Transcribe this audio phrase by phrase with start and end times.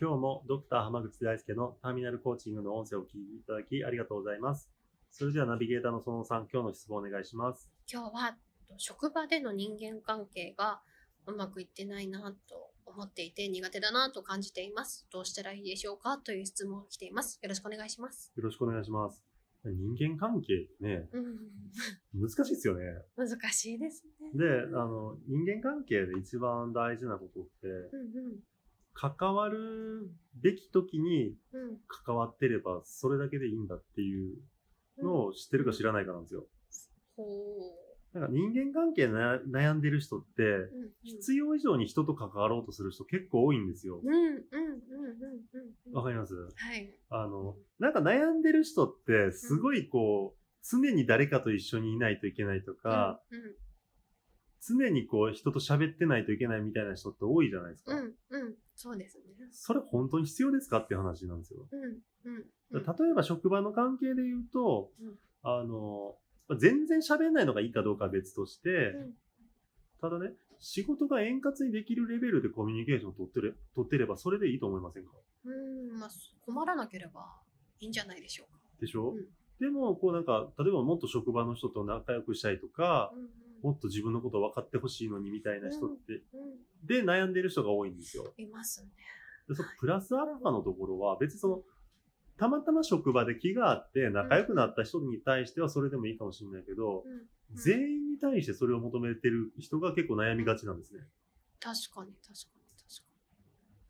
[0.00, 4.68] 今日もドクター濱口大輔のターミナルコーチングの音声を聞いていただきありがとうございます。
[5.12, 7.70] それではナビゲーターのそのさん、今日の質問お願いします。
[7.88, 8.36] 今日は
[8.76, 10.80] 職場での人間関係が
[11.26, 15.06] うまくいってないなと思っていて苦手だなと感じています。
[15.12, 17.38] どうしたらいいでしょうかという質問が来ています。
[17.40, 18.32] よろしくお願いします。
[18.34, 19.24] よろしくお願いします。
[19.64, 21.20] 人間関係ね、う
[22.18, 22.82] ん、難しいですよね。
[23.16, 24.30] 難しいですね。
[24.34, 24.44] で、
[24.76, 28.53] あの、人間関係で一番大事なことって、うん
[28.94, 31.34] 関わるべき時に
[31.88, 34.36] 関わってればそれだけでいいんだっていう
[35.02, 36.46] のを知ってるか知らないかなんですよ。
[37.16, 37.24] ほ
[38.14, 40.70] なんか人間関係な悩んでる人って、
[41.02, 44.08] 必要以上に人と関わろうとする人結構多いんですよう。
[44.08, 44.40] んうんうんうん
[45.86, 45.92] うん。
[45.92, 46.34] わかります？
[46.34, 46.94] はい。
[47.10, 53.20] あの、なんか悩んでる人って、すごいこう、常に誰かと一緒にいないといけないとか、
[54.66, 57.94] 常にこう、人と喋ってないといけないみたいな人って多いじゃないですか。
[57.94, 58.54] うんうん。
[58.74, 59.24] そうですね。
[59.50, 61.66] それ本当に必要ですかっていう話なんですよ。
[61.70, 61.86] うんう
[62.38, 62.82] んうん。
[62.84, 66.16] 例えば職場の関係で言うと、うんあの、
[66.58, 69.14] 全然喋んないのがいいかどうかは別として、うん
[70.00, 75.10] ただね、仕事が円滑にできるレベルでコミュニケーションを取ってれ取ってればそれでいいと思いませんか？
[75.46, 76.10] うん、まあ、
[76.44, 77.40] 困らなければ
[77.80, 78.60] いいんじゃないでしょうか。
[78.80, 79.24] でしょ、うん
[79.60, 83.28] でも、こうなんか、例えばもっと職場の人と仲良くしたいとか、うん
[83.64, 86.86] もっと自分のことを分かってほしいのにみたいな人って、うんうん。
[86.86, 88.34] で悩んでる人が多いんですよ。
[88.36, 88.90] いますね。
[89.48, 91.62] でそのプラスアルファのところは、別にその、
[92.36, 97.22] たまたま職場で気があって仲良くなった人に対してはそれでもいいかもしれないけど、うん
[97.52, 101.00] 全員に対してそれを求めてる人が結構悩みがちなんですね。
[101.60, 103.06] 確かに、確かに、確か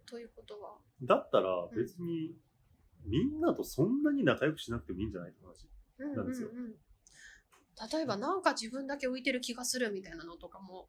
[0.00, 0.06] に。
[0.06, 2.36] ということは、だったら別に、
[3.06, 5.66] みんなとそんなに仲良くしなくてもいいんじゃないって話。
[5.98, 6.74] うんなんですようんうん
[7.92, 10.88] 例えば、なんか自分だけ浮いてる気がするみたいなのとかも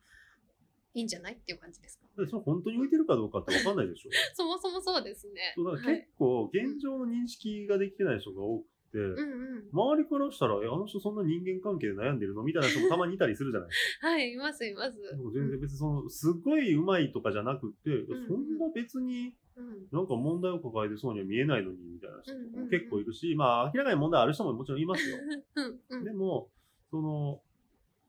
[0.94, 2.05] いいんじゃないっていう感じですか？
[2.17, 4.09] でそれ本当に浮いてるかどうかって分かんないでしょ。
[4.33, 5.53] そもそもそうですね。
[5.55, 9.69] そうだからはい結構現状の認識ができてない人が多くて、うんうん。
[9.72, 14.97] 周りからしたら、え、あの人そんな人間関係で悩んでるのみたいな人もたまにいたりするじゃないです はい、います、います。
[14.97, 15.16] か。
[15.31, 19.88] 全然別にその、すごい上手いとかじゃなくて、んそんな別にうん。
[19.91, 25.17] なんか問題を抱えてそうには見えないのに、みたいな人うんうんうん結構いるし、まあ明らかに問題ある人ももちろんいますよ。
[25.56, 26.03] うんうん。
[26.03, 26.50] でも、
[26.89, 27.41] その、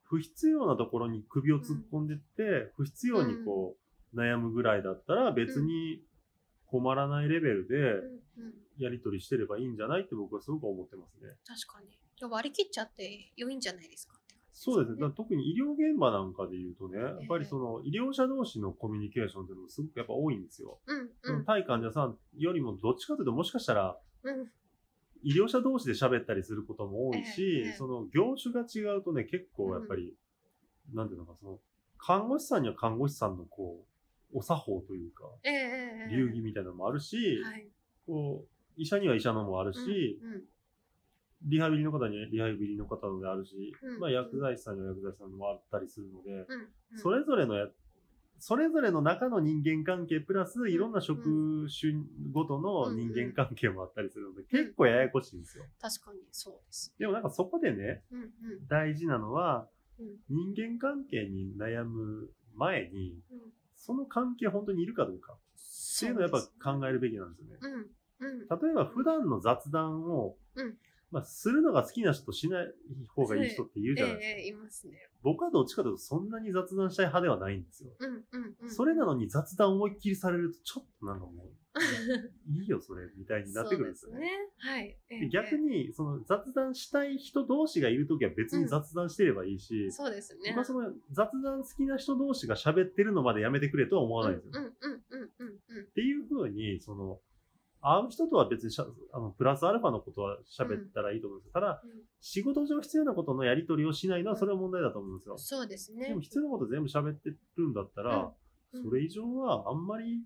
[0.05, 3.77] 不必要なところに首を突っ込んでって、不必要にこ
[4.15, 6.03] う、悩むぐらいだったら別に
[6.67, 8.55] 困らないレベルでうんうん。
[8.79, 11.31] やり取りしてればいいんじゃないって僕はすごく思ってますね。
[11.47, 11.99] 確かに。
[12.17, 14.15] じゃあ割り切っちゃって良いんじゃないですか？
[14.53, 15.07] そうですね。
[15.15, 20.81] 特に医療現場なんかで言うとね、やっぱりその医療者同士のコミュニケーションっていうのもすごくやっぱ多いんですよ。
[20.87, 24.51] うんそのうん対患者さんよりもどっちかというともしかしたらうん。
[25.23, 30.15] 医療者同士で喋ったりすることも多いし、ええその業種が違うとね、結構やっぱり、
[30.95, 31.59] なんていうのか、その、
[31.99, 33.85] 看護師さんには看護師さんのこ
[34.33, 36.17] う、お作法というか、ええええ。
[36.17, 37.67] 流儀みたいなのもあるし、はい。
[38.07, 40.43] こう、医者には医者のもあるし、うんうん。
[41.43, 46.99] リハビリの方にはリハビリの方のであるし、うんまあ薬剤師さんには薬剤師さんのもあったりするので、うんうん。
[46.99, 47.67] それぞれのや、
[48.41, 51.93] それぞれの中の人間関係プラスいろんな職種
[52.33, 55.65] ごとの人間関係もあったりするので、結構ややこしいんですよ。
[55.81, 56.95] 確かにそうです。
[56.99, 58.31] でもなんかそこでね、うんうん
[58.69, 59.69] 大事なのは、
[59.99, 63.39] うん人間関係に悩む前に、うん。
[63.77, 65.37] その関係本当にいるかどうかっ
[65.99, 66.41] ていうのをやっぱ
[66.73, 67.57] 考えるべきなんですよね。
[67.63, 67.73] うん
[68.27, 68.39] うん。
[68.41, 70.75] 例えば普段の雑談を、うん
[71.11, 72.67] まあ、するのが好きな人としない
[73.09, 74.39] 方がいい人っているじゃないですか。
[74.39, 74.93] ええいますね。
[75.23, 77.91] 僕はどっちかというとそんなに雑談したい派ではないんですよ。
[77.99, 78.71] うんうんうん。
[78.71, 81.51] それなのに雑談思いっきりされるとちょっとなんかもう、
[82.51, 84.21] いいよそれ、みたいになってくるんですよね。
[84.21, 84.31] ね。
[84.59, 84.97] はい。
[85.09, 90.51] ええで逆に、その雑談したい人同士がいるときは別に雑談してればいいし、そうですね。
[90.51, 94.63] 僕はその雑談好きな人同士が喋ってるのまでやめてくれとは思わないんですよ。
[94.63, 97.21] うんうんうんうんうんっていうふうに、その、
[97.83, 101.53] 会う人とは別にしゃあのプラスアルファのことは喋ったらいいと思うんですよ。
[101.53, 101.91] ただ、うん
[102.23, 105.39] 仕事上必要なことのやり取りをしないのはそれは問題だと思うんですよ。
[105.39, 106.09] そうですね。
[106.09, 110.23] でも必要なこと全部喋ってるんだったら、うんそれ以上はあんまり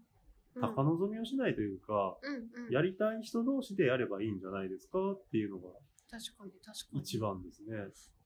[0.61, 2.73] 高望みをしないというか、うんうん。
[2.73, 5.71] やりたい人同士でやればいいんじゃないですかっていうのが
[6.11, 7.01] 確かに確かに。
[7.01, 7.77] 一番ですね。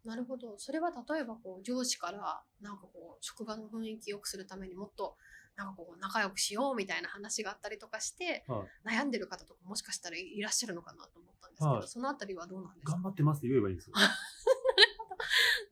[0.04, 0.58] なるほど。
[0.58, 5.16] それは例えばこう上司からなんかこう職場の雰囲気良くするためにもっと
[5.58, 12.92] なんかこう仲良くしようみたいな話があったりとかして、はい悩んでる方とかもしかしたらいらっしゃるのかなと思ったんですけど、はいそのあたりはどうなんですか？
[12.92, 13.94] 頑張ってますって言えばいいんですよ。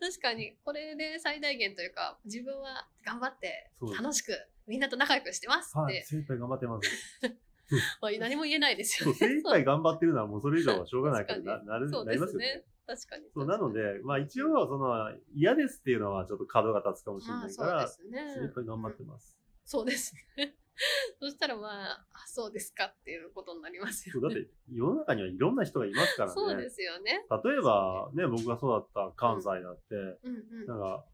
[0.01, 4.33] 確かにこれで最大限というか自分は頑張って楽しく
[4.67, 6.91] みんなと仲良くしてますっはい、て、精一杯頑張ってます。
[8.03, 9.15] まあ何も言えないですよね。
[9.15, 12.65] 精一杯頑張ってるのはもうそれ以上はしょうがないからななる、そうなりますよね。
[12.87, 13.25] 確かに。
[13.33, 18.35] そう、なので、まあ一応、その、嫌ですっていうのはちょっと角が立つかもしれないから、ですね。
[18.35, 19.37] 精一杯頑張ってうんます。
[19.67, 20.57] そうですね。
[21.21, 24.35] そしたらまあ、あそうですかっていうことになりますよね。
[24.35, 26.35] だって世の中にはいろんな人がいますからね。
[26.35, 27.25] そうですよね。
[27.45, 30.67] 例えば、ね、僕が育った関西だって、うんうん。
[30.67, 31.05] なんか、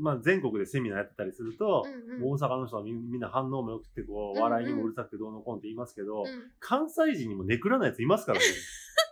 [0.00, 8.44] まあ全国でセミナーやってたりすると、うんうん大阪の人はみみんな反応も良くて、こう、うんうん笑いにもうるさくてどうのこうのって言いますけど、うん関西人にもネクラなやついますからね。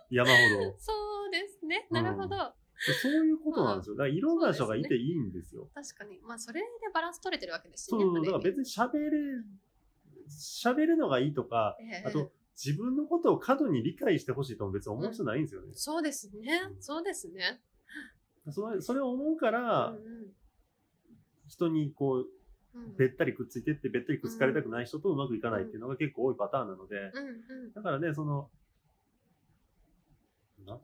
[0.09, 0.33] 山ほ
[0.63, 0.75] ど。
[0.79, 0.93] そ
[1.27, 1.87] うですね。
[1.91, 2.53] なるほど。
[3.01, 3.95] そういうことなんですよ。
[3.95, 5.69] だからいろんな人がいていいんですよ。
[5.75, 6.19] 確かに。
[6.23, 8.01] まあ、それでバランス取れてるわけですしね。
[8.03, 9.11] そう、だから別に喋れ、
[10.27, 12.31] 喋るのがいいとか、ええあと、
[12.63, 15.67] 自分のことを過度に理解してほしいとも別に思う人ないんですよね。
[15.73, 16.61] そうですね。
[16.79, 17.61] そうですね。
[18.49, 20.31] それそれを思うから、うん
[21.47, 27.27] 人にこう、うんうんべったりくっついてって、べったりくっつかれたくない人とうまくいかないっていうのが結構多いパターンなので、うん
[27.65, 28.49] うんだからね、その、
[30.65, 30.79] な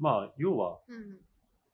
[0.00, 1.18] まあ、要は、うん。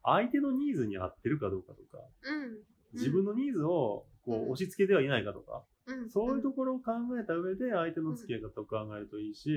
[0.02, 2.58] 相手のニーズに合ってるかどうかとか、うん。
[2.92, 6.10] 自分のニーズをこう押し付けてはいないかとか、うん。
[6.10, 9.50] そういうところを考えた上で相手の付き合い方を考えるといいし、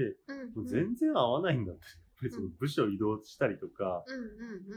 [0.66, 1.81] 全然合わないんだって。
[2.21, 4.04] 別に部署移動したりとか、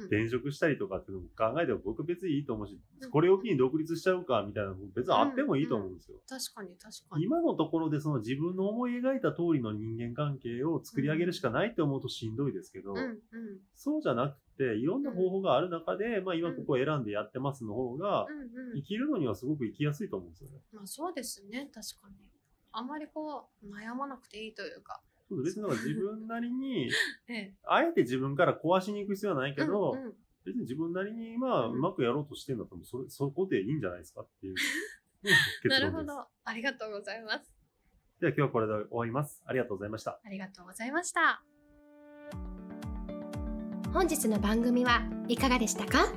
[0.06, 6.18] 転職したりとかっていうのも考えても僕別にいいと思うしうん、これを機に独立しちゃうかみたいなのも別にあってもいいと思うんですよ。
[6.28, 7.24] 確かに確かに。
[7.24, 12.94] 今のところでその自分の思い描いた通りの人間関係を作り上げるしかないって思うとしんどいですけど、
[13.74, 18.26] そうじゃなくて、いろんな方法がある中で、まあ今ここを選んでやってますの方が、
[18.74, 20.58] 生きるのにはすごく生きやすいと思うんですよね。
[20.72, 21.68] まあそうですね。
[21.72, 22.16] 確かに。
[22.72, 25.00] あまりこう悩まなくていいというか。
[25.28, 26.90] そう別になんか自分なりに、
[27.28, 27.54] ええ。
[27.64, 30.14] あえて自分から壊しに行く必要はないけど、うんうん
[30.44, 34.56] 別に自分なりにまあうまくやろうとしてんだったら、それ、そこでいいんじゃないですかっていう
[35.62, 35.92] 結 なる。
[35.92, 36.26] ほど。
[36.42, 37.54] ありがとうございます。
[38.18, 39.40] では今日はこれで終わります。
[39.46, 40.18] ありがとうございました。
[40.24, 41.44] ありがとうございました。
[43.92, 46.12] 本日の番組はいかがでしたか？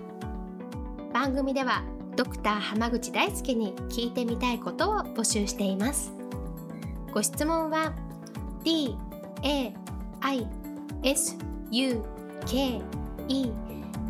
[1.13, 1.83] 番組では
[2.15, 6.11] ドクター濱口大輔に聞いてみたいことを募集しています
[7.13, 7.93] ご質問は
[8.65, 8.97] d
[9.43, 9.73] a
[10.21, 10.47] i
[11.03, 11.37] s
[11.69, 12.03] u
[12.47, 12.81] k
[13.27, 13.51] e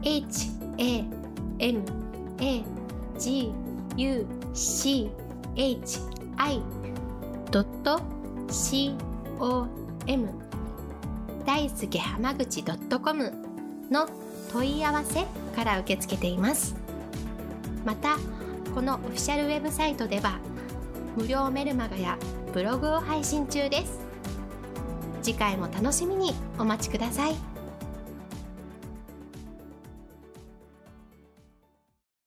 [0.01, 1.05] h a
[1.59, 1.83] m
[2.39, 2.63] a
[3.19, 3.51] g
[3.97, 5.11] u c
[5.57, 5.99] h
[6.37, 6.61] i
[8.49, 8.95] c
[9.39, 9.67] o
[10.07, 10.29] m
[11.45, 13.33] 大輔濱口 .com
[13.91, 14.07] の
[14.53, 16.75] 問い合わせから受け付けています。
[17.83, 18.17] また
[18.73, 20.39] このオフィシャルウェブサイトでは
[21.17, 22.17] 無料メルマガや
[22.53, 24.04] ブログを配信中です。
[25.25, 27.54] 次回も楽しみにお待ちください。